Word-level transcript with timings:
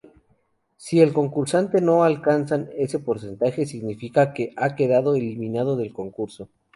Si 0.77 0.99
el 0.99 1.13
concursante 1.13 1.79
no 1.79 2.03
alcanzan 2.03 2.69
ese 2.75 2.97
porcentaje, 2.97 3.67
significa 3.67 4.33
que 4.33 4.51
ha 4.57 4.73
quedado 4.73 5.13
eliminado 5.13 5.75
del 5.77 5.93
concurso. 5.93 6.49